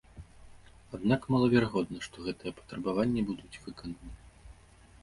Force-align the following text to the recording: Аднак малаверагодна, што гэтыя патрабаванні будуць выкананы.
Аднак 0.97 1.21
малаверагодна, 1.35 1.97
што 2.09 2.17
гэтыя 2.29 2.51
патрабаванні 2.61 3.21
будуць 3.31 3.61
выкананы. 3.69 4.21